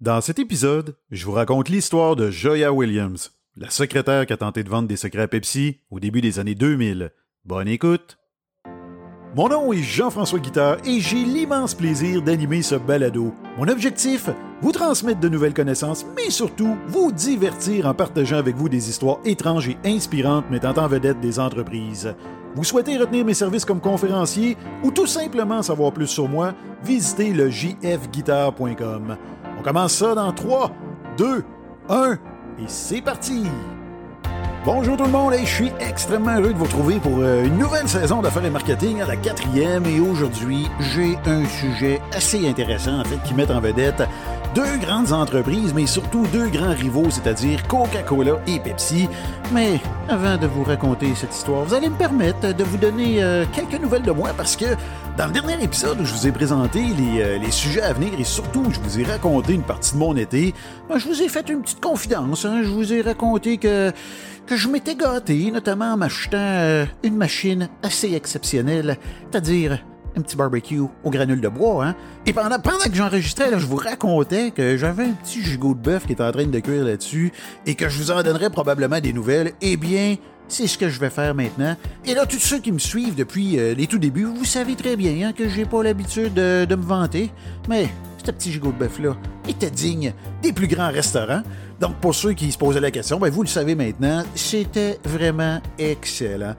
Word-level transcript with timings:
Dans 0.00 0.22
cet 0.22 0.38
épisode, 0.38 0.96
je 1.10 1.26
vous 1.26 1.32
raconte 1.32 1.68
l'histoire 1.68 2.16
de 2.16 2.30
Joya 2.30 2.72
Williams, 2.72 3.32
la 3.54 3.68
secrétaire 3.68 4.24
qui 4.24 4.32
a 4.32 4.38
tenté 4.38 4.64
de 4.64 4.70
vendre 4.70 4.88
des 4.88 4.96
secrets 4.96 5.24
à 5.24 5.28
Pepsi 5.28 5.80
au 5.90 6.00
début 6.00 6.22
des 6.22 6.38
années 6.38 6.54
2000. 6.54 7.12
Bonne 7.44 7.68
écoute! 7.68 8.16
Mon 9.36 9.50
nom 9.50 9.74
est 9.74 9.82
Jean-François 9.82 10.38
Guitard 10.38 10.78
et 10.86 11.00
j'ai 11.00 11.22
l'immense 11.22 11.74
plaisir 11.74 12.22
d'animer 12.22 12.62
ce 12.62 12.76
balado. 12.76 13.34
Mon 13.58 13.68
objectif, 13.68 14.30
vous 14.62 14.72
transmettre 14.72 15.20
de 15.20 15.28
nouvelles 15.28 15.52
connaissances, 15.52 16.06
mais 16.16 16.30
surtout 16.30 16.78
vous 16.88 17.12
divertir 17.12 17.84
en 17.84 17.92
partageant 17.92 18.38
avec 18.38 18.56
vous 18.56 18.70
des 18.70 18.88
histoires 18.88 19.20
étranges 19.26 19.68
et 19.68 19.76
inspirantes 19.84 20.48
mettant 20.50 20.82
en 20.82 20.88
vedette 20.88 21.20
des 21.20 21.38
entreprises. 21.38 22.14
Vous 22.54 22.64
souhaitez 22.64 22.96
retenir 22.96 23.26
mes 23.26 23.34
services 23.34 23.66
comme 23.66 23.82
conférencier 23.82 24.56
ou 24.82 24.92
tout 24.92 25.06
simplement 25.06 25.62
savoir 25.62 25.92
plus 25.92 26.06
sur 26.06 26.26
moi, 26.26 26.54
visitez 26.82 27.34
le 27.34 27.50
jfguitar.com. 27.50 29.18
On 29.60 29.62
commence 29.62 29.92
ça 29.92 30.14
dans 30.14 30.32
3, 30.32 30.70
2, 31.18 31.44
1 31.90 32.12
et 32.12 32.16
c'est 32.66 33.02
parti! 33.02 33.42
Bonjour 34.64 34.96
tout 34.96 35.04
le 35.04 35.10
monde, 35.10 35.34
et 35.34 35.44
je 35.44 35.54
suis 35.54 35.72
extrêmement 35.80 36.36
heureux 36.36 36.54
de 36.54 36.58
vous 36.58 36.64
retrouver 36.64 36.98
pour 36.98 37.18
euh, 37.18 37.44
une 37.44 37.58
nouvelle 37.58 37.86
saison 37.86 38.22
d'affaires 38.22 38.46
et 38.46 38.50
marketing 38.50 39.02
à 39.02 39.06
la 39.06 39.16
quatrième 39.16 39.84
et 39.84 40.00
aujourd'hui 40.00 40.66
j'ai 40.78 41.18
un 41.26 41.44
sujet 41.44 42.00
assez 42.14 42.48
intéressant 42.48 43.00
en 43.00 43.04
fait 43.04 43.22
qui 43.26 43.34
met 43.34 43.50
en 43.50 43.60
vedette 43.60 44.02
deux 44.54 44.78
grandes 44.78 45.12
entreprises 45.12 45.74
mais 45.74 45.86
surtout 45.86 46.26
deux 46.32 46.48
grands 46.48 46.74
rivaux, 46.74 47.10
c'est-à-dire 47.10 47.66
Coca-Cola 47.68 48.40
et 48.46 48.60
Pepsi. 48.60 49.10
Mais 49.52 49.78
avant 50.10 50.36
de 50.36 50.46
vous 50.48 50.64
raconter 50.64 51.14
cette 51.14 51.32
histoire, 51.32 51.64
vous 51.64 51.72
allez 51.72 51.88
me 51.88 51.94
permettre 51.94 52.52
de 52.52 52.64
vous 52.64 52.76
donner 52.76 53.22
euh, 53.22 53.44
quelques 53.52 53.80
nouvelles 53.80 54.02
de 54.02 54.10
moi 54.10 54.30
parce 54.36 54.56
que 54.56 54.64
dans 55.16 55.26
le 55.26 55.32
dernier 55.32 55.62
épisode 55.62 56.00
où 56.00 56.04
je 56.04 56.12
vous 56.12 56.26
ai 56.26 56.32
présenté 56.32 56.80
les, 56.80 57.22
euh, 57.22 57.50
sujets 57.50 57.82
à 57.82 57.92
venir 57.92 58.18
et 58.18 58.24
surtout 58.24 58.64
je 58.70 58.80
vous 58.80 58.98
ai 58.98 59.04
raconté 59.04 59.52
une 59.52 59.62
partie 59.62 59.92
de 59.92 59.98
mon 59.98 60.16
été, 60.16 60.52
ben, 60.88 60.98
je 60.98 61.06
vous 61.06 61.22
ai 61.22 61.28
fait 61.28 61.48
une 61.48 61.62
petite 61.62 61.80
confidence. 61.80 62.44
Hein. 62.44 62.62
Je 62.64 62.68
vous 62.68 62.92
ai 62.92 63.02
raconté 63.02 63.58
que 63.58 63.92
que 64.46 64.56
je 64.56 64.66
m'étais 64.66 64.96
gâté, 64.96 65.48
notamment 65.52 65.92
en 65.92 65.96
m'achetant 65.96 66.38
euh, 66.38 66.84
une 67.04 67.14
machine 67.14 67.68
assez 67.84 68.14
exceptionnelle, 68.14 68.96
c'est-à-dire 69.30 69.78
un 70.16 70.22
petit 70.22 70.36
barbecue 70.36 70.80
aux 70.80 71.10
granules 71.10 71.40
de 71.40 71.48
bois. 71.48 71.86
Hein? 71.86 71.94
Et 72.26 72.32
pendant, 72.32 72.58
que 72.58 72.94
j'enregistrais, 72.94 73.50
je 73.52 73.66
vous 73.66 73.76
racontais 73.76 74.50
que 74.50 74.76
j'avais 74.76 75.04
un 75.04 75.12
petit 75.12 75.42
gigot 75.42 75.74
de 75.74 75.80
bœuf 75.80 76.06
qui 76.06 76.12
était 76.12 76.22
en 76.22 76.32
train 76.32 76.46
de 76.46 76.58
cuire 76.60 76.84
là-dessus 76.84 77.32
et 77.66 77.74
que 77.74 77.88
je 77.88 77.98
vous 77.98 78.10
en 78.10 78.22
donnerais 78.22 78.50
probablement 78.50 79.00
des 79.00 79.12
nouvelles. 79.12 79.52
Eh 79.60 79.76
bien, 79.76 80.16
c'est 80.48 80.66
ce 80.66 80.76
que 80.76 80.88
je 80.88 80.98
vais 80.98 81.10
faire 81.10 81.34
maintenant. 81.34 81.76
Et 82.04 82.14
là, 82.14 82.26
tous 82.26 82.38
ceux 82.38 82.58
qui 82.58 82.72
me 82.72 82.78
suivent 82.78 83.14
depuis 83.14 83.58
euh, 83.58 83.74
les 83.74 83.86
tout 83.86 83.98
débuts, 83.98 84.24
vous 84.24 84.44
savez 84.44 84.74
très 84.74 84.96
bien 84.96 85.28
hein, 85.28 85.32
que 85.32 85.48
j'ai 85.48 85.64
pas 85.64 85.82
l'habitude 85.82 86.34
de, 86.34 86.64
de 86.64 86.74
me 86.74 86.82
vanter. 86.82 87.30
Mais 87.68 87.88
ce 88.24 88.30
petit 88.32 88.52
gigot 88.52 88.72
de 88.72 88.78
bœuf-là 88.78 89.16
était 89.48 89.70
digne 89.70 90.12
des 90.42 90.52
plus 90.52 90.66
grands 90.66 90.90
restaurants. 90.90 91.42
Donc, 91.80 91.96
pour 91.96 92.14
ceux 92.14 92.34
qui 92.34 92.52
se 92.52 92.58
posaient 92.58 92.80
la 92.80 92.90
question, 92.90 93.18
ben, 93.18 93.30
vous 93.30 93.42
le 93.42 93.48
savez 93.48 93.74
maintenant, 93.74 94.22
c'était 94.34 94.98
vraiment 95.04 95.60
excellent. 95.78 96.54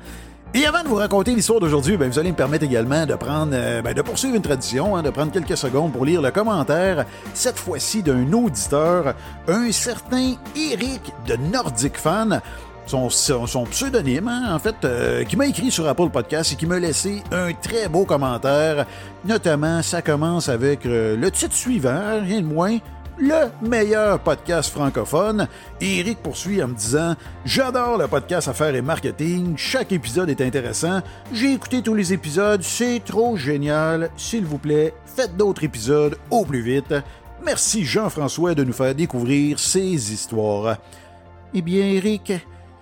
Et 0.53 0.65
avant 0.65 0.83
de 0.83 0.89
vous 0.89 0.95
raconter 0.95 1.33
l'histoire 1.33 1.61
d'aujourd'hui, 1.61 1.95
ben, 1.95 2.09
vous 2.09 2.19
allez 2.19 2.31
me 2.31 2.35
permettre 2.35 2.65
également 2.65 3.05
de 3.05 3.15
prendre, 3.15 3.53
euh, 3.53 3.81
ben, 3.81 3.93
de 3.93 4.01
poursuivre 4.01 4.35
une 4.35 4.41
tradition, 4.41 4.97
hein, 4.97 5.01
de 5.01 5.09
prendre 5.09 5.31
quelques 5.31 5.55
secondes 5.55 5.93
pour 5.93 6.03
lire 6.03 6.21
le 6.21 6.29
commentaire, 6.29 7.05
cette 7.33 7.57
fois-ci 7.57 8.03
d'un 8.03 8.33
auditeur, 8.33 9.15
un 9.47 9.71
certain 9.71 10.33
Eric 10.57 11.13
de 11.25 11.37
Nordic 11.37 11.97
Fan. 11.97 12.41
Son, 12.85 13.07
pseudonyme, 13.69 14.27
hein, 14.27 14.53
en 14.53 14.59
fait, 14.59 14.75
euh, 14.83 15.23
qui 15.23 15.37
m'a 15.37 15.45
écrit 15.45 15.71
sur 15.71 15.87
Apple 15.87 16.09
Podcast 16.09 16.51
et 16.51 16.55
qui 16.57 16.65
m'a 16.65 16.79
laissé 16.79 17.23
un 17.31 17.53
très 17.53 17.87
beau 17.87 18.03
commentaire. 18.03 18.85
Notamment, 19.23 19.81
ça 19.81 20.01
commence 20.01 20.49
avec 20.49 20.85
euh, 20.85 21.15
le 21.15 21.31
titre 21.31 21.55
suivant, 21.55 22.19
rien 22.21 22.41
de 22.41 22.45
moins, 22.45 22.79
le 23.21 23.51
meilleur 23.61 24.19
podcast 24.19 24.71
francophone. 24.71 25.47
Eric 25.79 26.17
poursuit 26.23 26.61
en 26.61 26.69
me 26.69 26.73
disant 26.73 27.15
J'adore 27.45 27.97
le 27.99 28.07
podcast 28.07 28.47
Affaires 28.47 28.75
et 28.75 28.81
Marketing, 28.81 29.55
chaque 29.57 29.91
épisode 29.91 30.29
est 30.29 30.41
intéressant. 30.41 31.01
J'ai 31.31 31.53
écouté 31.53 31.83
tous 31.83 31.93
les 31.93 32.13
épisodes, 32.13 32.63
c'est 32.63 33.01
trop 33.05 33.37
génial. 33.37 34.09
S'il 34.17 34.45
vous 34.45 34.57
plaît, 34.57 34.93
faites 35.05 35.37
d'autres 35.37 35.63
épisodes 35.63 36.17
au 36.31 36.45
plus 36.45 36.61
vite. 36.61 36.95
Merci 37.45 37.85
Jean-François 37.85 38.55
de 38.55 38.63
nous 38.63 38.73
faire 38.73 38.95
découvrir 38.95 39.59
ces 39.59 40.11
histoires. 40.11 40.77
Eh 41.53 41.61
bien, 41.61 41.85
Eric, 41.85 42.33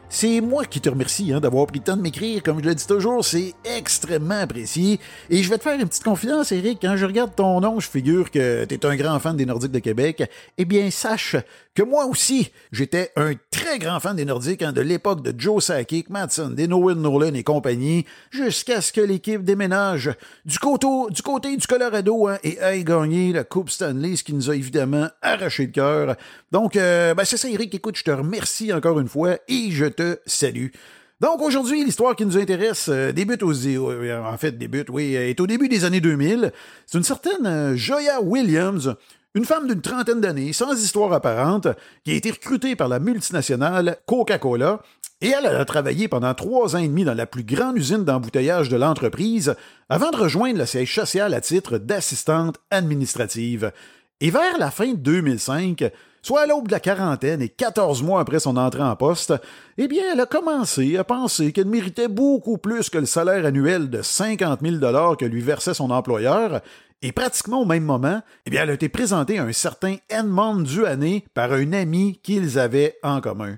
c'est 0.10 0.42
moi 0.42 0.66
qui 0.66 0.82
te 0.82 0.90
remercie 0.90 1.32
hein, 1.32 1.40
d'avoir 1.40 1.68
pris 1.68 1.78
le 1.80 1.86
temps 1.86 1.96
de 1.96 2.02
m'écrire. 2.02 2.42
Comme 2.42 2.62
je 2.62 2.68
le 2.68 2.74
dis 2.74 2.88
toujours, 2.88 3.24
c'est 3.24 3.54
extrêmement 3.64 4.42
apprécié. 4.42 5.00
Et 5.30 5.44
je 5.44 5.50
vais 5.50 5.58
te 5.58 5.64
faire 5.64 5.80
une 5.80 5.88
petite 5.88 6.04
confidence, 6.04 6.52
Eric. 6.52 6.80
Quand 6.82 6.98
je 6.98 7.06
regarde 7.06 7.36
ton 7.36 7.62
nom, 7.62 7.80
je 7.80 7.88
figure 7.88 8.32
que 8.32 8.66
tu 8.66 8.80
un 8.86 8.96
grand 8.96 9.20
fan 9.20 9.38
des 9.38 9.46
Nordiques 9.46 9.72
de 9.72 9.80
Québec. 9.80 10.24
Eh 10.58 10.66
bien, 10.66 10.90
sache 10.90 11.36
que 11.80 11.84
moi 11.86 12.08
aussi, 12.08 12.52
j'étais 12.74 13.10
un 13.16 13.32
très 13.52 13.80
grand 13.80 14.02
fan 14.02 14.14
des 14.14 14.26
Nordiques 14.26 14.64
hein, 14.64 14.74
de 14.74 14.82
l'époque 14.82 15.24
de 15.24 15.34
Joe 15.40 15.64
Sakic, 15.64 16.10
Madsen, 16.10 16.54
Denowen 16.54 17.02
Nolan 17.02 17.34
et 17.36 17.44
compagnie, 17.44 18.06
jusqu'à 18.32 18.82
ce 18.82 18.92
que 18.92 19.00
l'équipe 19.00 19.46
déménage 19.46 20.12
du, 20.44 20.60
côté 20.60 21.56
du 21.56 21.68
Colorado 21.68 22.28
hein, 22.28 22.38
et 22.44 22.60
aille 22.60 22.84
gagner 22.84 23.32
la 23.32 23.46
Coupe 23.46 23.70
Stanley, 23.70 24.18
ce 24.18 24.26
qui 24.26 24.34
nous 24.34 24.50
a 24.50 24.58
évidemment 24.58 25.08
arraché 25.22 25.68
le 25.68 25.72
cœur. 25.72 26.18
Donc, 26.52 26.76
euh, 26.76 27.14
ben 27.14 27.24
c'est 27.24 27.38
ça, 27.38 27.48
Eric. 27.48 27.74
Écoute, 27.74 27.96
je 27.96 28.04
te 28.04 28.12
remercie 28.12 28.74
encore 28.74 29.00
une 29.00 29.08
fois 29.08 29.38
et 29.48 29.72
je 29.72 29.86
salut. 30.26 30.74
Donc 31.22 31.42
aujourd'hui, 31.42 31.84
l'histoire 31.84 32.16
qui 32.16 32.26
nous 32.26 32.38
intéresse 32.38 32.88
euh, 32.88 33.12
débute 33.12 33.44
aux 33.44 33.68
euh, 33.68 34.24
en 34.24 34.38
fait 34.38 34.58
débute 34.58 34.90
oui, 34.90 35.18
euh, 35.18 35.28
est 35.28 35.40
au 35.42 35.48
début 35.48 35.68
des 35.68 35.84
années 35.84 36.00
2000. 36.00 36.54
C'est 36.86 36.98
une 36.98 37.04
certaine 37.04 37.76
Joya 37.76 38.22
Williams, 38.22 38.96
une 39.36 39.46
femme 39.46 39.68
d'une 39.68 39.82
trentaine 39.82 40.22
d'années, 40.22 40.54
sans 40.54 40.74
histoire 40.74 41.14
apparente, 41.14 41.68
qui 42.04 42.12
a 42.12 42.16
été 42.16 42.32
recrutée 42.32 42.76
par 42.76 42.88
la 42.88 43.00
multinationale 43.00 43.98
Coca-Cola 44.08 44.82
et 45.22 45.30
elle 45.30 45.46
a 45.46 45.66
travaillé 45.66 46.08
pendant 46.08 46.34
trois 46.34 46.76
ans 46.76 46.80
et 46.80 46.88
demi 46.88 47.04
dans 47.04 47.14
la 47.14 47.26
plus 47.26 47.44
grande 47.44 47.78
usine 47.78 48.06
d'embouteillage 48.06 48.70
de 48.70 48.78
l'entreprise 48.78 49.56
avant 49.90 50.12
de 50.12 50.18
rejoindre 50.18 50.60
le 50.60 50.66
siège 50.66 50.96
social 50.96 51.34
à 51.34 51.42
titre 51.42 51.78
d'assistante 51.78 52.58
administrative. 52.72 53.74
Et 54.22 54.32
vers 54.32 54.58
la 54.58 54.72
fin 54.72 54.94
de 54.94 54.98
2005, 54.98 55.92
soit 56.22 56.42
à 56.42 56.46
l'aube 56.46 56.68
de 56.68 56.72
la 56.72 56.80
quarantaine 56.80 57.42
et 57.42 57.50
14 57.50 58.04
mois 58.04 58.22
après 58.22 58.40
son 58.40 58.58
entrée 58.58 58.84
en 58.84 58.96
poste, 58.96 59.34
eh 59.78 59.88
bien, 59.88 60.04
elle 60.12 60.20
a 60.20 60.26
commencé 60.26 60.98
à 60.98 61.04
penser 61.04 61.52
qu'elle 61.52 61.68
méritait 61.68 62.08
beaucoup 62.08 62.58
plus 62.58 62.90
que 62.90 62.98
le 62.98 63.06
salaire 63.06 63.46
annuel 63.46 63.90
de 63.90 64.02
50 64.02 64.62
000 64.62 65.16
que 65.16 65.26
lui 65.26 65.42
versait 65.42 65.74
son 65.74 65.92
employeur, 65.92 66.62
et 67.02 67.12
pratiquement 67.14 67.62
au 67.62 67.66
même 67.66 67.84
moment, 67.84 68.22
eh 68.46 68.50
bien, 68.50 68.64
elle 68.64 68.72
a 68.72 68.74
été 68.74 68.90
présentée 68.90 69.40
à 69.40 69.44
un 69.44 69.54
certain 69.54 69.96
Edmond 70.10 70.62
Duhané 70.62 71.26
par 71.34 71.54
un 71.54 71.72
ami 71.72 72.20
qu'ils 72.22 72.60
avaient 72.60 72.98
en 73.04 73.22
commun. 73.22 73.56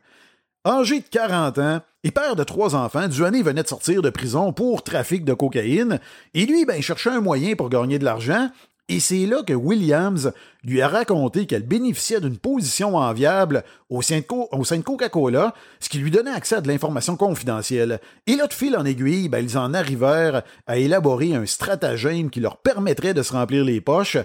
Âgé 0.66 1.00
de 1.00 1.08
40 1.10 1.58
ans 1.58 1.82
et 2.04 2.12
père 2.12 2.36
de 2.36 2.44
trois 2.44 2.76
enfants, 2.76 3.08
Duhané 3.08 3.42
venait 3.42 3.64
de 3.64 3.68
sortir 3.68 4.04
de 4.04 4.12
prison 4.12 4.54
pour 4.54 4.84
trafic 4.84 5.26
de 5.26 5.34
cocaïne, 5.34 6.00
et 6.36 6.46
lui, 6.46 6.66
ben, 6.66 6.76
il 6.76 6.84
cherchait 6.84 7.10
un 7.10 7.22
moyen 7.22 7.56
pour 7.56 7.70
gagner 7.70 7.98
de 7.98 8.06
l'argent, 8.06 8.50
et 8.88 9.00
c'est 9.00 9.25
là 9.25 9.42
que 9.44 9.53
Williams 9.53 10.34
lui 10.64 10.81
a 10.81 10.88
raconté 10.88 11.46
qu'elle 11.46 11.66
bénéficiait 11.66 12.19
d'une 12.19 12.38
position 12.38 12.97
enviable 12.97 13.64
au 13.90 14.02
sein 14.02 14.19
de, 14.19 14.81
Coca-Cola, 14.81 15.53
ce 15.80 15.88
qui 15.88 16.00
lui 16.00 16.12
donnait 16.12 16.31
accès 16.31 16.56
à 16.56 16.62
de 16.62 16.68
l'information 16.68 17.16
confidentielle. 17.16 18.02
Et 18.28 18.36
là, 18.36 18.47
de 18.47 18.53
fil 18.53 18.75
en 18.75 18.84
aiguille, 18.84 19.30
ben, 19.30 19.44
ils 19.44 19.58
en 19.58 19.74
arrivèrent 19.74 20.44
à 20.68 20.78
élaborer 20.78 21.34
un 21.36 21.46
stratagème 21.46 22.30
qui 22.30 22.41
leur 22.41 22.58
permettrait 22.58 23.14
de 23.14 23.24
se 23.24 23.31
remplir 23.31 23.64
les 23.64 23.80
poches 23.80 24.18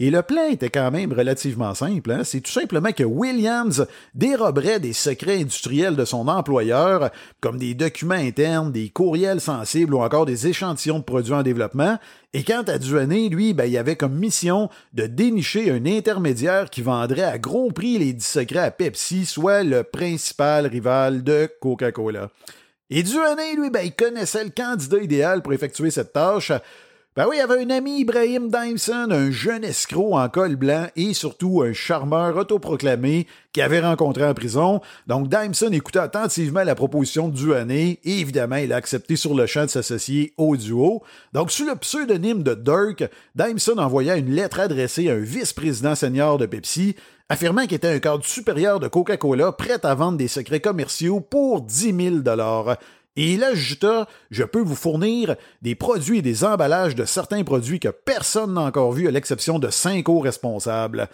et 0.00 0.10
le 0.10 0.22
plan 0.22 0.48
était 0.48 0.70
quand 0.70 0.92
même 0.92 1.12
relativement 1.12 1.74
simple. 1.74 2.12
Hein. 2.12 2.22
C'est 2.22 2.40
tout 2.40 2.52
simplement 2.52 2.92
que 2.92 3.02
Williams 3.02 3.86
déroberait 4.14 4.78
des 4.78 4.92
secrets 4.92 5.40
industriels 5.40 5.96
de 5.96 6.04
son 6.04 6.28
employeur, 6.28 7.10
comme 7.40 7.58
des 7.58 7.74
documents 7.74 8.14
internes, 8.14 8.70
des 8.70 8.90
courriels 8.90 9.40
sensibles 9.40 9.94
ou 9.94 10.00
encore 10.00 10.24
des 10.24 10.46
échantillons 10.46 11.00
de 11.00 11.04
produits 11.04 11.32
en 11.32 11.42
développement. 11.42 11.98
Et 12.32 12.44
quant 12.44 12.62
à 12.62 12.78
Duané, 12.78 13.28
lui, 13.28 13.54
ben, 13.54 13.64
il 13.64 13.76
avait 13.76 13.96
comme 13.96 14.14
mission 14.14 14.68
de 14.92 15.06
dénicher 15.06 15.72
un 15.72 15.84
intermédiaire 15.84 16.70
qui 16.70 16.82
vendrait 16.82 17.22
à 17.22 17.38
gros 17.38 17.72
prix 17.72 17.98
les 17.98 18.12
dix 18.12 18.24
secrets 18.24 18.58
à 18.60 18.70
Pepsi, 18.70 19.26
soit 19.26 19.64
le 19.64 19.82
principal 19.82 20.66
rival 20.68 21.24
de 21.24 21.50
Coca-Cola. 21.60 22.30
Et 22.90 23.02
Duané, 23.02 23.56
lui, 23.56 23.70
ben, 23.70 23.82
il 23.84 23.94
connaissait 23.94 24.44
le 24.44 24.50
candidat 24.50 24.98
idéal 24.98 25.42
pour 25.42 25.52
effectuer 25.54 25.90
cette 25.90 26.12
tâche. 26.12 26.52
Ben 27.18 27.26
oui, 27.28 27.34
il 27.34 27.38
y 27.40 27.42
avait 27.42 27.64
un 27.64 27.70
ami, 27.70 28.02
Ibrahim 28.02 28.48
Dimson, 28.48 29.08
un 29.10 29.32
jeune 29.32 29.64
escroc 29.64 30.16
en 30.16 30.28
col 30.28 30.54
blanc 30.54 30.86
et 30.94 31.14
surtout 31.14 31.62
un 31.62 31.72
charmeur 31.72 32.36
autoproclamé 32.36 33.26
qu'il 33.52 33.64
avait 33.64 33.80
rencontré 33.80 34.24
en 34.24 34.34
prison. 34.34 34.80
Donc 35.08 35.28
Dimson 35.28 35.72
écouta 35.72 36.04
attentivement 36.04 36.62
la 36.62 36.76
proposition 36.76 37.28
de 37.28 37.34
Duané 37.34 37.98
et 38.04 38.20
évidemment, 38.20 38.54
il 38.54 38.72
a 38.72 38.76
accepté 38.76 39.16
sur 39.16 39.34
le 39.34 39.46
champ 39.46 39.64
de 39.64 39.70
s'associer 39.70 40.32
au 40.36 40.56
duo. 40.56 41.02
Donc 41.32 41.50
sous 41.50 41.66
le 41.66 41.74
pseudonyme 41.74 42.44
de 42.44 42.54
Dirk, 42.54 43.10
Dimson 43.34 43.78
envoya 43.78 44.16
une 44.16 44.30
lettre 44.30 44.60
adressée 44.60 45.10
à 45.10 45.14
un 45.14 45.18
vice-président 45.18 45.96
senior 45.96 46.38
de 46.38 46.46
Pepsi 46.46 46.94
affirmant 47.28 47.66
qu'il 47.66 47.74
était 47.74 47.88
un 47.88 47.98
cadre 47.98 48.24
supérieur 48.24 48.80
de 48.80 48.88
Coca-Cola 48.88 49.52
prêt 49.52 49.84
à 49.84 49.94
vendre 49.94 50.18
des 50.18 50.28
secrets 50.28 50.60
commerciaux 50.60 51.20
pour 51.20 51.62
10 51.62 51.94
000 51.94 52.16
et 53.18 53.32
il 53.32 53.42
ajouta 53.42 54.06
Je 54.30 54.44
peux 54.44 54.60
vous 54.60 54.76
fournir 54.76 55.34
des 55.60 55.74
produits 55.74 56.18
et 56.18 56.22
des 56.22 56.44
emballages 56.44 56.94
de 56.94 57.04
certains 57.04 57.42
produits 57.42 57.80
que 57.80 57.88
personne 57.88 58.54
n'a 58.54 58.60
encore 58.60 58.92
vus, 58.92 59.08
à 59.08 59.10
l'exception 59.10 59.58
de 59.58 59.70
cinq 59.70 60.08
hauts 60.08 60.20
responsables. 60.20 61.08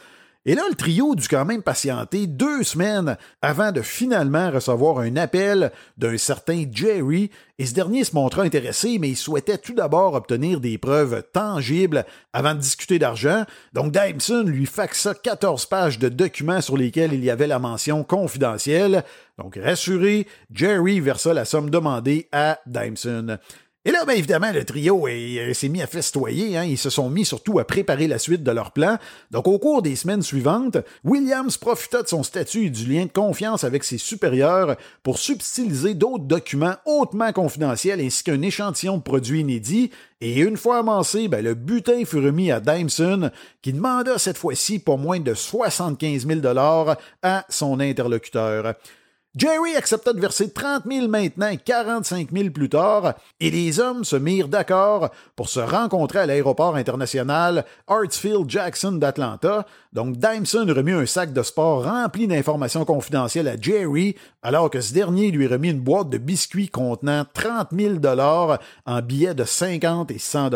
Et 0.47 0.55
là, 0.55 0.63
le 0.69 0.75
trio 0.75 1.15
dut 1.15 1.27
quand 1.29 1.47
même 1.47 1.63
patienter 1.63 2.27
deux 2.27 2.63
semaines 2.65 3.17
avant 3.41 3.73
de 3.73 3.81
finalement 3.81 4.51
recevoir 4.51 4.99
un 4.99 5.17
appel 5.17 5.73
d'un 5.97 6.19
certain 6.19 6.65
Jerry, 6.71 7.31
et 7.59 7.67
ce 7.67 7.73
dernier 7.73 8.05
se 8.05 8.15
montra 8.15 8.43
intéressé, 8.43 8.99
mais 8.99 9.11
il 9.11 9.17
souhaitait 9.17 9.59
tout 9.59 9.75
d'abord 9.75 10.15
obtenir 10.15 10.61
des 10.61 10.77
preuves 10.77 11.23
tangibles 11.33 12.05
avant 12.33 12.55
de 12.55 12.59
discuter 12.59 12.99
d'argent. 12.99 13.45
Donc 13.73 13.93
Dymeson 13.93 14.43
lui 14.43 14.67
faxa 14.67 15.15
14 15.15 15.65
pages 15.67 15.99
de 15.99 16.09
documents 16.09 16.61
sur 16.61 16.77
lesquels 16.77 17.15
il 17.15 17.25
y 17.25 17.31
avait 17.31 17.47
la 17.47 17.59
mention 17.59 18.03
confidentielle. 18.03 19.05
Donc 19.39 19.57
rassuré, 19.63 20.27
Jerry 20.53 21.01
versa 21.01 21.33
la 21.33 21.45
somme 21.45 21.71
demandée 21.71 22.29
à 22.33 22.59
Dymeson. 22.67 23.39
Et 23.87 23.93
là, 23.93 24.07
bien 24.07 24.15
évidemment, 24.15 24.51
le 24.51 24.65
trio 24.65 25.07
s'est 25.53 25.69
mis 25.69 25.83
à 25.83 25.87
festoyer. 25.87 26.57
Hein. 26.57 26.65
Ils 26.65 26.79
se 26.79 26.89
sont 26.89 27.11
mis 27.11 27.27
surtout 27.27 27.59
à 27.59 27.67
préparer 27.67 28.07
la 28.07 28.19
suite 28.19 28.43
de 28.43 28.51
leur 28.51 28.71
plan. 28.71 28.97
Donc, 29.31 29.47
au 29.47 29.59
cours 29.59 29.83
des 29.83 29.95
semaines 29.95 30.23
suivantes, 30.23 30.79
Williams 31.05 31.59
profita 31.59 32.03
de 32.03 32.09
son 32.09 32.23
statut 32.23 32.67
et 32.67 32.71
du 32.71 32.87
lien 32.87 33.05
de 33.05 33.13
confiance 33.13 33.63
avec 33.63 33.85
ses 33.85 33.99
supérieurs 33.99 34.77
pour 35.03 35.19
subtiliser 35.19 35.93
d'autres 35.93 36.25
documents 36.25 36.77
hautement 36.87 37.31
confidentiels 37.35 38.01
ainsi 38.01 38.25
qu'un 38.25 38.41
échantillon 38.41 38.97
de 38.97 39.03
produits 39.03 39.41
inédits. 39.41 39.91
Et 40.23 40.41
une 40.41 40.57
fois 40.57 40.79
amassé, 40.79 41.29
ben, 41.29 41.45
le 41.45 41.53
butin 41.53 42.07
fut 42.07 42.25
remis 42.25 42.51
à 42.51 42.61
Dymeson, 42.61 43.31
qui 43.61 43.75
demanda 43.75 44.17
cette 44.17 44.39
fois-ci 44.39 44.79
pour 44.79 44.97
moins 44.97 45.21
de 45.21 45.35
75 45.35 46.27
000 46.27 46.41
à 47.23 47.45
son 47.51 47.81
interlocuteur. 47.81 48.77
Jerry 49.37 49.75
accepta 49.75 50.13
de 50.13 50.21
verser 50.21 50.53
30 50.53 50.85
000 50.89 51.09
maintenant 51.09 51.49
et 51.49 51.57
45 51.57 52.29
000 52.33 52.51
plus 52.51 52.69
tard, 52.69 53.15
et 53.41 53.51
les 53.51 53.81
hommes 53.81 54.05
se 54.05 54.15
mirent 54.15 54.47
d'accord 54.47 55.11
pour 55.35 55.49
se 55.49 55.59
rencontrer 55.59 56.21
à 56.21 56.27
l'aéroport 56.27 56.77
international 56.77 57.65
Hartsfield-Jackson 57.89 58.93
d'Atlanta. 58.93 59.67
Donc, 59.93 60.19
Dymeson 60.19 60.67
remit 60.69 60.93
un 60.93 61.07
sac 61.07 61.33
de 61.33 61.43
sport 61.43 61.83
rempli 61.83 62.29
d'informations 62.29 62.85
confidentielles 62.85 63.49
à 63.49 63.61
Jerry, 63.61 64.15
alors 64.41 64.71
que 64.71 64.81
ce 64.81 64.95
dernier 64.95 65.33
lui 65.33 65.49
remit 65.49 65.71
une 65.71 65.81
boîte 65.81 66.11
de 66.11 66.19
biscuits 66.19 66.69
contenant 66.69 67.25
30 67.35 67.71
000 67.73 67.95
en 68.87 69.03
billets 69.03 69.35
de 69.35 69.45
50 69.45 70.13
et 70.13 70.19
100 70.21 70.51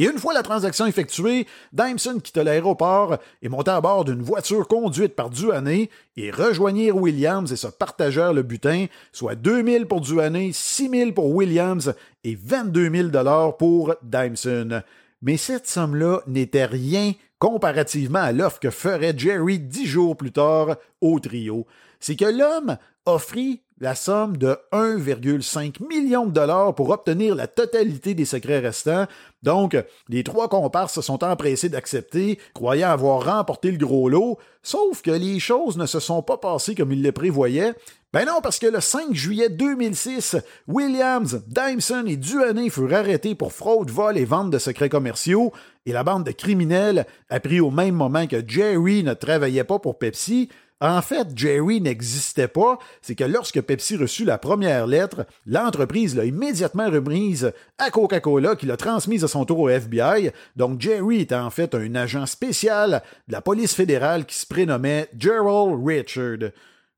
et 0.00 0.04
une 0.04 0.18
fois 0.18 0.32
la 0.32 0.42
transaction 0.42 0.86
effectuée, 0.86 1.46
Dymeson 1.74 2.20
quitta 2.20 2.42
l'aéroport 2.42 3.18
et 3.42 3.50
monta 3.50 3.76
à 3.76 3.82
bord 3.82 4.06
d'une 4.06 4.22
voiture 4.22 4.66
conduite 4.66 5.14
par 5.14 5.28
Duhaney 5.28 5.90
et 6.16 6.30
rejoignirent 6.30 6.96
Williams 6.96 7.52
et 7.52 7.56
se 7.56 7.66
partagèrent 7.66 8.32
le 8.32 8.42
butin, 8.42 8.86
soit 9.12 9.34
2000 9.34 9.84
pour 9.84 10.00
Duhaney, 10.00 10.52
6000 10.54 11.12
pour 11.12 11.26
Williams 11.34 11.92
et 12.24 12.34
22 12.34 12.90
000 12.90 13.08
dollars 13.08 13.58
pour 13.58 13.94
Dymeson. 14.02 14.80
Mais 15.20 15.36
cette 15.36 15.68
somme-là 15.68 16.22
n'était 16.26 16.64
rien 16.64 17.12
comparativement 17.38 18.20
à 18.20 18.32
l'offre 18.32 18.58
que 18.58 18.70
ferait 18.70 19.12
Jerry 19.14 19.58
dix 19.58 19.84
jours 19.84 20.16
plus 20.16 20.32
tard 20.32 20.76
au 21.02 21.20
trio. 21.20 21.66
C'est 21.98 22.16
que 22.16 22.24
l'homme 22.24 22.78
offrit 23.04 23.60
la 23.80 23.94
somme 23.94 24.36
de 24.36 24.58
1,5 24.72 25.86
million 25.88 26.26
de 26.26 26.32
dollars 26.32 26.74
pour 26.74 26.90
obtenir 26.90 27.34
la 27.34 27.46
totalité 27.46 28.12
des 28.14 28.26
secrets 28.26 28.58
restants. 28.58 29.06
Donc, 29.42 29.74
les 30.10 30.22
trois 30.22 30.48
comparses 30.48 30.94
se 30.94 31.00
sont 31.00 31.24
empressés 31.24 31.70
d'accepter, 31.70 32.38
croyant 32.54 32.90
avoir 32.90 33.24
remporté 33.24 33.70
le 33.70 33.78
gros 33.78 34.10
lot, 34.10 34.38
sauf 34.62 35.00
que 35.00 35.10
les 35.10 35.40
choses 35.40 35.78
ne 35.78 35.86
se 35.86 35.98
sont 35.98 36.22
pas 36.22 36.36
passées 36.36 36.74
comme 36.74 36.92
ils 36.92 37.02
le 37.02 37.12
prévoyaient. 37.12 37.74
Ben 38.12 38.26
non, 38.26 38.40
parce 38.42 38.58
que 38.58 38.66
le 38.66 38.80
5 38.80 39.14
juillet 39.14 39.48
2006, 39.48 40.36
Williams, 40.66 41.42
Dymeson 41.46 42.04
et 42.06 42.16
Duhaney 42.16 42.68
furent 42.68 42.92
arrêtés 42.92 43.36
pour 43.36 43.52
fraude, 43.52 43.88
vol 43.88 44.18
et 44.18 44.24
vente 44.24 44.50
de 44.50 44.58
secrets 44.58 44.88
commerciaux, 44.88 45.52
et 45.86 45.92
la 45.92 46.02
bande 46.02 46.24
de 46.24 46.32
criminels 46.32 47.06
apprit 47.30 47.60
au 47.60 47.70
même 47.70 47.94
moment 47.94 48.26
que 48.26 48.46
Jerry 48.46 49.04
ne 49.04 49.14
travaillait 49.14 49.64
pas 49.64 49.78
pour 49.78 49.98
Pepsi, 49.98 50.48
en 50.80 51.02
fait, 51.02 51.28
Jerry 51.36 51.80
n'existait 51.80 52.48
pas. 52.48 52.78
C'est 53.02 53.14
que 53.14 53.24
lorsque 53.24 53.60
Pepsi 53.60 53.96
reçut 53.96 54.24
la 54.24 54.38
première 54.38 54.86
lettre, 54.86 55.26
l'entreprise 55.46 56.16
l'a 56.16 56.24
immédiatement 56.24 56.90
remise 56.90 57.52
à 57.78 57.90
Coca-Cola 57.90 58.56
qui 58.56 58.64
l'a 58.64 58.78
transmise 58.78 59.22
à 59.24 59.28
son 59.28 59.44
tour 59.44 59.60
au 59.60 59.68
FBI. 59.68 60.30
Donc 60.56 60.80
Jerry 60.80 61.20
était 61.20 61.34
en 61.34 61.50
fait 61.50 61.74
un 61.74 61.94
agent 61.94 62.24
spécial 62.24 63.02
de 63.28 63.32
la 63.32 63.42
police 63.42 63.74
fédérale 63.74 64.24
qui 64.24 64.36
se 64.36 64.46
prénommait 64.46 65.08
Gerald 65.18 65.78
Richard. 65.84 66.50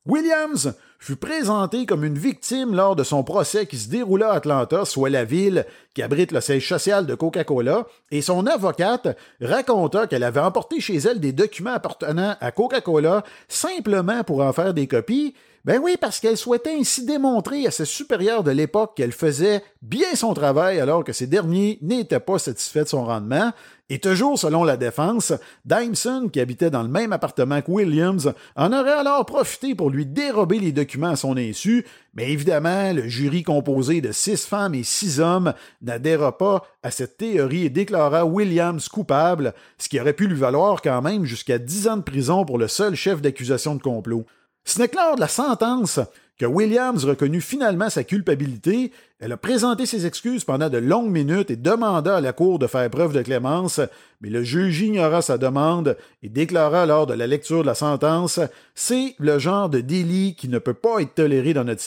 Williams 0.05 0.75
fut 0.99 1.15
présenté 1.15 1.87
comme 1.87 2.05
une 2.05 2.19
victime 2.19 2.75
lors 2.75 2.97
de 2.97 3.05
son 3.05 3.23
procès 3.23 3.67
qui 3.67 3.77
se 3.77 3.89
déroula 3.89 4.33
à 4.33 4.37
Atlanta, 4.37 4.85
soit 4.85 5.11
la 5.11 5.25
ville 5.25 5.65
qui 5.95 6.03
abrite 6.03 6.33
le 6.33 6.41
siège 6.41 6.69
social 6.69 7.07
de 7.07 7.15
Coca-Cola, 7.15 7.87
et 8.11 8.21
son 8.21 8.47
avocate 8.47 9.17
raconta 9.41 10.09
qu'elle 10.09 10.25
avait 10.25 10.41
emporté 10.41 10.81
chez 10.81 10.97
elle 10.97 11.21
des 11.21 11.33
documents 11.33 11.75
appartenant 11.75 12.35
à 12.41 12.51
Coca-Cola 12.51 13.23
simplement 13.47 14.25
pour 14.25 14.43
en 14.43 14.53
faire 14.53 14.75
des 14.75 14.89
copies, 14.89 15.35
ben 15.65 15.81
oui, 15.81 15.97
parce 16.01 16.19
qu'elle 16.19 16.37
souhaitait 16.37 16.75
ainsi 16.77 17.07
démontrer 17.07 17.67
à 17.69 17.71
ses 17.71 17.85
supérieurs 17.85 18.43
de 18.43 18.51
l'époque 18.51 18.97
qu'elle 18.97 19.13
faisait 19.13 19.63
bien 19.81 20.15
son 20.17 20.35
travail 20.35 20.81
alors 20.81 21.05
que 21.05 21.13
ces 21.13 21.29
derniers 21.29 21.79
n'étaient 21.83 22.19
pas 22.19 22.41
satisfaits 22.41 22.83
de 22.83 22.89
son 22.89 23.05
rendement. 23.05 23.53
Et 23.89 24.01
toujours 24.01 24.39
selon 24.39 24.65
la 24.65 24.77
défense, 24.77 25.33
Dymeson, 25.65 26.31
qui 26.33 26.41
habitait 26.41 26.71
dans 26.71 26.83
le 26.83 26.89
même 26.89 27.13
appartement 27.13 27.61
que 27.63 27.71
Williams, 27.71 28.33
en 28.57 28.73
aurait 28.73 28.91
alors 28.91 29.25
profité 29.25 29.77
pour 29.77 29.91
lui 29.91 30.05
dérober 30.05 30.59
les 30.59 30.73
documents 30.73 31.11
à 31.11 31.17
son 31.17 31.37
insu, 31.37 31.87
mais 32.15 32.33
évidemment, 32.33 32.93
le 32.93 33.07
jury 33.07 33.45
composé 33.45 34.01
de 34.01 34.11
six 34.11 34.45
femmes 34.47 34.75
et 34.75 34.83
six 34.83 35.21
hommes 35.21 35.53
n'adhéra 35.81 36.39
pas 36.39 36.65
à 36.83 36.91
cette 36.91 37.19
théorie 37.19 37.67
et 37.67 37.71
déclara 37.71 38.25
Williams 38.25 38.89
coupable, 38.89 39.55
ce 39.79 39.89
qui 39.89 40.01
aurait 40.01 40.13
pu 40.13 40.27
lui 40.27 40.39
valoir 40.39 40.83
quand 40.83 41.03
même 41.03 41.25
jusqu'à 41.25 41.59
dix 41.59 41.87
ans 41.87 41.99
de 41.99 42.03
prison 42.03 42.45
pour 42.45 42.59
le 42.59 42.67
seul 42.69 42.95
chef 42.97 43.23
d'accusation 43.23 43.77
de 43.77 43.83
complot. 43.83 44.25
Ce 44.65 44.79
n'est 44.79 44.89
que 44.89 44.97
lors 44.97 45.17
de 45.17 45.21
la 45.21 45.29
sentence 45.29 46.01
que 46.39 46.47
Williams 46.47 47.05
reconnut 47.05 47.41
finalement 47.41 47.91
sa 47.91 48.03
culpabilité, 48.03 48.91
elle 49.21 49.31
a 49.31 49.37
présenté 49.37 49.87
ses 49.87 50.07
excuses 50.07 50.45
pendant 50.45 50.69
de 50.69 50.79
longues 50.79 51.11
minutes 51.11 51.53
et 51.53 51.57
demanda 51.57 52.17
à 52.17 52.21
la 52.21 52.33
Cour 52.33 52.59
de 52.59 52.67
faire 52.67 52.91
preuve 52.91 53.13
de 53.13 53.23
clémence, 53.23 53.81
mais 54.21 54.31
le 54.31 54.43
juge 54.43 54.81
ignora 54.81 55.23
sa 55.23 55.39
demande 55.39 55.97
et 56.25 56.29
déclara 56.29 56.85
lors 56.87 57.07
de 57.07 57.15
la 57.15 57.29
lecture 57.29 57.63
de 57.63 57.67
la 57.67 57.77
sentence 57.77 58.41
C'est 58.75 59.15
le 59.21 59.39
genre 59.39 59.69
de 59.69 59.81
délit 59.81 60.35
qui 60.35 60.49
ne 60.49 60.59
peut 60.59 60.75
pas 60.75 61.01
être 61.01 61.15
toléré 61.15 61.55
dans 61.55 61.63
notre 61.63 61.83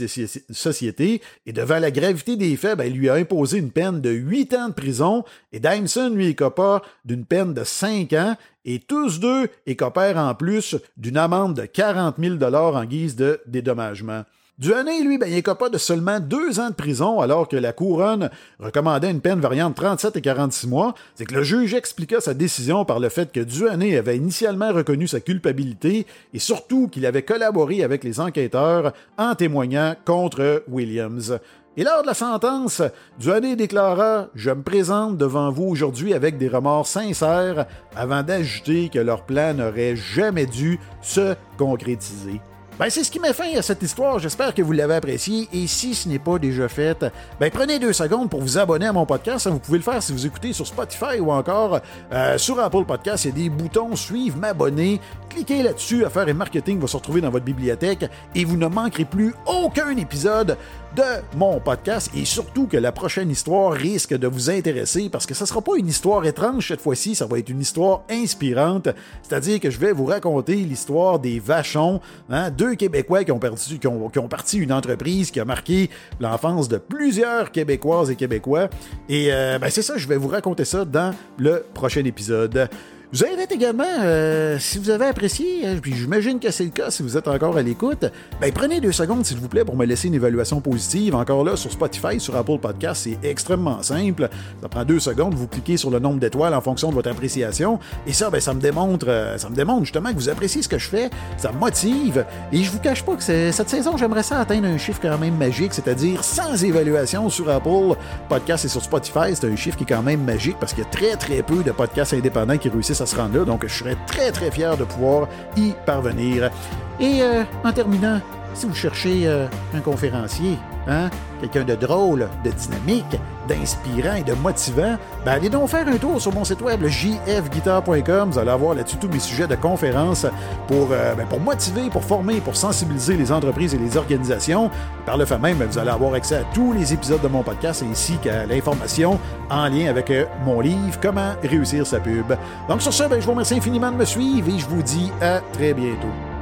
société, 0.54 1.21
et 1.45 1.51
devant 1.51 1.80
la 1.80 1.92
gravité 1.92 2.38
des 2.38 2.56
faits, 2.56 2.78
ben, 2.78 2.86
il 2.86 2.98
lui 2.98 3.10
a 3.10 3.16
imposé 3.16 3.57
une 3.57 3.71
peine 3.71 4.00
de 4.00 4.12
huit 4.12 4.54
ans 4.54 4.69
de 4.69 4.74
prison, 4.74 5.25
et 5.51 5.60
Dymeson 5.60 6.12
lui 6.12 6.28
écopa 6.28 6.81
d'une 7.04 7.25
peine 7.25 7.54
de 7.54 7.66
cinq 7.66 8.13
ans, 8.13 8.38
et 8.66 8.80
tous 8.80 9.20
deux 9.20 9.48
écopèrent 9.66 10.18
en 10.18 10.36
plus 10.36 10.76
d'une 10.98 11.18
amende 11.18 11.56
de 11.56 11.66
40 11.66 12.16
000 12.20 12.44
en 12.44 12.86
guise 12.86 13.16
de 13.16 13.40
dédommagement. 13.45 14.24
Duhaney, 14.57 15.04
lui, 15.04 15.18
ben, 15.18 15.30
il 15.30 15.38
écopa 15.38 15.68
de 15.68 15.78
seulement 15.78 16.22
deux 16.22 16.62
ans 16.62 16.69
de 16.69 16.76
prison, 16.76 17.19
alors 17.19 17.50
que 17.50 17.57
la 17.57 17.74
couronne 17.74 18.30
recommandait 18.57 19.12
une 19.12 19.19
peine 19.19 19.42
variant 19.42 19.69
de 19.69 19.76
37 19.76 20.16
et 20.16 20.22
46 20.22 20.68
mois. 20.68 20.95
C'est 21.16 21.26
que 21.26 21.36
le 21.36 21.44
juge 21.44 21.74
expliqua 21.74 22.22
sa 22.22 22.34
décision 22.34 22.86
par 22.86 23.02
le 23.02 23.10
fait 23.10 23.34
que 23.34 23.42
Duhaney 23.42 23.98
avait 23.98 24.16
initialement 24.16 24.72
reconnu 24.72 25.10
sa 25.10 25.19
culpabilité 25.19 26.07
et 26.34 26.40
surtout 26.40 26.88
qu'il 26.88 27.06
avait 27.06 27.24
collaboré 27.24 27.84
avec 27.84 28.06
les 28.06 28.22
enquêteurs 28.22 28.94
en 29.18 29.36
témoignant 29.36 29.94
contre 30.06 30.64
Williams. 30.69 31.38
Et 31.78 31.84
lors 31.84 32.04
de 32.04 32.08
la 32.08 32.14
sentence, 32.14 32.82
Duhaney 33.20 33.58
déclara 33.58 34.28
Je 34.34 34.50
me 34.50 34.62
présente 34.62 35.18
devant 35.18 35.52
vous 35.52 35.66
aujourd'hui 35.66 36.14
avec 36.14 36.38
des 36.38 36.48
remords 36.48 36.88
sincères 36.88 37.66
avant 37.96 38.24
d'ajouter 38.24 38.88
que 38.88 39.00
leur 39.00 39.24
plan 39.24 39.54
n'aurait 39.54 39.98
jamais 39.98 40.46
dû 40.46 40.80
se 41.02 41.36
concrétiser. 41.58 42.40
Ben, 42.80 42.90
c'est 42.90 43.06
ce 43.06 43.12
qui 43.12 43.22
met 43.22 43.32
fin 43.32 43.56
à 43.58 43.62
cette 43.62 43.82
histoire. 43.84 44.20
J'espère 44.20 44.54
que 44.54 44.62
vous 44.62 44.74
l'avez 44.74 44.96
apprécié. 44.96 45.48
Et 45.54 45.66
si 45.66 45.96
ce 45.96 46.10
n'est 46.10 46.20
pas 46.20 46.38
déjà 46.38 46.68
fait, 46.68 47.06
ben, 47.40 47.50
prenez 47.50 47.80
deux 47.80 47.94
secondes 47.94 48.30
pour 48.30 48.42
vous 48.42 48.58
abonner 48.58 48.88
à 48.88 48.94
mon 48.94 49.06
podcast. 49.06 49.48
Vous 49.48 49.60
pouvez 49.60 49.78
le 49.78 49.84
faire 49.84 50.04
si 50.04 50.12
vous 50.12 50.26
écoutez 50.26 50.52
sur 50.52 50.68
Spotify 50.68 51.20
ou 51.22 51.32
encore 51.32 51.80
euh, 52.12 52.38
sur 52.38 52.60
Apple 52.60 52.84
Podcast. 52.84 53.24
Il 53.24 53.28
y 53.30 53.32
a 53.32 53.36
des 53.36 53.50
boutons 53.50 53.96
suivre, 53.96 54.38
m'abonner. 54.38 55.00
Cliquez 55.35 55.63
là-dessus. 55.63 56.06
Affaires 56.06 56.30
et 56.30 56.33
marketing 56.33 56.80
va 56.80 56.87
se 56.87 56.95
retrouver 56.95 57.19
dans 57.19 57.30
votre 57.30 57.44
bibliothèque 57.44 58.09
et 58.33 58.45
vous 58.45 58.56
ne 58.56 58.68
manquerez 58.68 59.04
plus 59.04 59.33
aucun 59.45 59.97
épisode 59.97 60.57
de 60.95 61.04
mon 61.35 61.59
podcast 61.59 62.09
et 62.15 62.23
surtout 62.23 62.68
que 62.68 62.77
la 62.77 62.94
prochaine 62.94 63.30
histoire 63.30 63.73
risque 63.73 64.13
de 64.18 64.27
vous 64.27 64.49
intéresser 64.49 65.09
parce 65.09 65.25
que 65.25 65.33
ce 65.33 65.44
ne 65.44 65.47
sera 65.47 65.61
pas 65.61 65.75
une 65.75 65.87
histoire 65.87 66.25
étrange 66.25 66.69
cette 66.69 66.80
fois-ci, 66.80 67.15
ça 67.15 67.25
va 67.25 67.37
être 67.37 67.49
une 67.49 67.59
histoire 67.59 68.04
inspirante. 68.09 68.87
C'est-à-dire 69.23 69.59
que 69.59 69.69
je 69.69 69.77
vais 69.77 69.92
vous 69.92 70.06
raconter 70.06 70.56
l'histoire 70.56 71.19
des 71.19 71.42
Vachons, 71.42 71.99
hein, 72.30 72.49
deux 72.49 72.75
Québécois 72.75 73.25
qui 73.25 73.33
ont, 73.33 73.39
perdu, 73.39 73.77
qui, 73.77 73.87
ont, 73.87 74.30
parti 74.30 74.57
une 74.57 74.71
entreprise 74.71 75.31
qui 75.31 75.42
a 75.42 75.45
marqué 75.45 75.89
l'enfance 76.21 76.69
de 76.69 76.77
plusieurs 76.77 77.51
Québécoises 77.51 78.09
et 78.09 78.15
Québécois. 78.15 78.69
Et 79.09 79.33
euh, 79.33 79.59
ben, 79.59 79.69
c'est 79.69 79.81
ça, 79.81 79.97
je 79.97 80.07
vais 80.07 80.15
vous 80.15 80.30
raconter 80.30 80.63
ça 80.63 80.85
dans 80.85 81.13
le 81.37 81.65
prochain 81.73 82.06
épisode. 82.06 82.69
Je 83.16 83.24
vous 83.24 83.31
invite 83.31 83.50
également, 83.54 83.86
euh, 84.04 84.57
si 84.60 84.78
vous 84.78 84.90
avez 84.90 85.06
apprécié, 85.06 85.66
hein, 85.66 85.78
puis 85.81 85.95
j'imagine 85.95 86.38
que 86.38 86.52
c'est 86.52 86.66
le 86.66 86.69
cas 86.69 86.92
si 86.92 87.02
vous 87.02 87.16
êtes 87.16 87.30
encore 87.30 87.56
à 87.56 87.62
l'écoute, 87.62 88.04
ben 88.42 88.52
prenez 88.54 88.81
deux 88.81 88.92
secondes 88.92 89.26
s'il 89.26 89.38
vous 89.38 89.48
plaît 89.48 89.64
pour 89.64 89.78
me 89.78 89.86
laisser 89.86 90.10
une 90.10 90.16
évaluation 90.16 90.60
positive. 90.60 91.16
Encore 91.16 91.45
là, 91.45 91.56
sur 91.56 91.72
Spotify, 91.72 92.19
sur 92.19 92.36
Apple 92.36 92.57
Podcast, 92.57 93.04
c'est 93.06 93.26
extrêmement 93.26 93.81
simple. 93.81 94.28
Ça 94.62 94.68
prend 94.68 94.84
deux 94.84 95.00
secondes, 95.00 95.34
vous 95.34 95.48
cliquez 95.48 95.78
sur 95.78 95.92
le 95.92 96.00
nombre 96.00 96.19
d'étoiles 96.19 96.54
en 96.54 96.60
fonction 96.60 96.90
de 96.90 96.94
votre 96.94 97.10
appréciation. 97.10 97.80
Et 98.06 98.12
ça, 98.12 98.30
ben, 98.30 98.42
ça 98.42 98.54
me 98.54 98.60
démontre, 98.60 99.06
euh, 99.07 99.38
ça 99.38 99.48
me 99.50 99.56
démontre 99.56 99.86
justement 99.86 100.10
que 100.10 100.16
vous 100.16 100.28
appréciez 100.28 100.62
ce 100.62 100.68
que 100.68 100.78
je 100.78 100.90
fais, 100.90 101.10
ça 101.38 101.54
me 101.54 101.57
motive. 101.57 102.26
Et 102.52 102.64
je 102.64 102.69
vous 102.69 102.80
cache 102.80 103.06
pas 103.06 103.16
que 103.16 103.24
cette 103.24 103.69
saison, 103.69 103.95
j'aimerais 103.95 104.24
ça 104.24 104.42
atteindre 104.42 104.68
un 104.68 104.78
chiffre 104.78 105.00
quand 105.02 105.18
même 105.18 105.38
magique, 105.38 105.74
c'est-à-dire 105.74 106.22
sans 106.22 106.62
évaluation 106.66 107.30
sur 107.30 107.50
Apple 107.50 107.95
Podcast 108.28 108.66
et 108.66 108.68
sur 108.68 108.84
Spotify. 108.84 109.34
C'est 109.34 109.48
un 109.48 109.56
chiffre 109.56 109.78
qui 109.78 109.86
est 109.86 109.95
quand 109.95 110.04
même 110.04 110.26
magique 110.26 110.57
parce 110.60 110.74
qu'il 110.74 110.84
y 110.84 110.88
a 110.88 110.90
très 110.90 111.16
très 111.16 111.44
peu 111.44 111.64
de 111.64 111.72
podcasts 111.72 112.14
indépendants 112.14 112.57
qui 112.57 112.68
réussissent 112.68 113.00
à 113.00 113.05
se. 113.06 113.45
Donc 113.45 113.66
je 113.66 113.74
serais 113.74 113.97
très 114.07 114.31
très 114.31 114.52
fier 114.52 114.78
de 114.78 114.83
pouvoir 114.83 115.28
y 115.56 115.74
parvenir. 115.85 116.52
Et 117.00 117.21
euh, 117.21 117.44
en 117.64 117.71
terminant, 117.71 118.21
si 118.56 118.66
vous 118.66 118.74
cherchez 118.74 119.28
euh, 119.28 119.47
un 119.76 119.81
conférencier, 119.81 120.57
hein, 120.88 121.09
quelqu'un 121.42 121.64
de 121.64 121.76
drôle, 121.76 122.28
de 122.44 122.52
dynamique, 122.52 123.19
d'inspirant 123.47 124.16
et 124.16 124.24
de 124.24 124.33
motivant, 124.33 124.97
ben 125.24 125.33
allez 125.33 125.50
donc 125.50 125.69
faire 125.69 125.88
un 125.88 125.97
tour 125.97 126.19
sur 126.21 126.33
mon 126.33 126.44
site 126.44 126.62
web, 126.62 126.83
jfguitar.com. 126.85 128.30
Vous 128.31 128.40
allez 128.40 128.50
avoir 128.50 128.74
là-dessus 128.74 128.97
tous 128.97 129.09
mes 129.09 129.19
sujets 129.19 129.47
de 129.47 129.56
conférences 129.56 130.26
pour, 130.68 130.88
euh, 130.92 131.14
ben, 131.16 131.28
pour 131.28 131.40
motiver, 131.40 131.90
pour 131.90 132.04
former, 132.04 132.40
pour 132.40 132.56
sensibiliser 132.56 133.18
les 133.18 133.31
entreprises 133.31 133.76
et 133.76 133.78
les 133.78 133.97
organisations. 133.97 134.71
Par 135.06 135.18
le 135.18 135.26
fait 135.26 135.38
même, 135.38 135.62
vous 135.62 135.78
allez 135.78 135.92
avoir 135.92 136.14
accès 136.14 136.38
à 136.38 136.44
tous 136.54 136.74
les 136.74 136.94
épisodes 136.94 137.21
de 137.21 137.28
mon 137.28 137.44
podcast 137.44 137.83
ainsi 137.90 138.18
qu'à 138.18 138.45
l'information 138.45 139.19
en 139.50 139.68
lien 139.68 139.90
avec 139.90 140.09
euh, 140.09 140.26
mon 140.45 140.62
livre 140.62 141.00
Comment 141.02 141.33
réussir 141.44 141.85
sa 141.85 142.00
pub. 142.00 142.33
Donc 142.69 142.81
sur 142.81 142.94
ce, 142.94 143.04
ben, 143.04 143.19
je 143.19 143.26
vous 143.26 143.31
remercie 143.31 143.56
infiniment 143.56 143.92
de 143.92 143.97
me 143.97 144.06
suivre 144.06 144.47
et 144.50 144.59
je 144.59 144.68
vous 144.68 144.81
dis 144.81 145.12
à 145.21 145.42
très 145.54 145.74
bientôt. 145.74 146.34